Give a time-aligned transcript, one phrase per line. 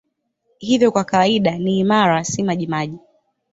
[0.59, 2.97] Hivyo kwa kawaida ni imara, si majimaji.